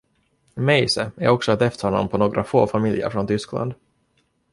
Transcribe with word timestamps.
Meise 0.55 1.11
är 1.17 1.27
också 1.27 1.51
ett 1.51 1.61
efternamn 1.61 2.09
på 2.09 2.17
några 2.17 2.43
få 2.43 2.67
familjer 2.67 3.09
från 3.09 3.27
Tyskland. 3.27 3.73